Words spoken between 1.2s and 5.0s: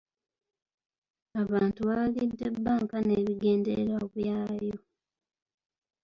Abantu bawagidde bbanka n'ebigendererwa byayo.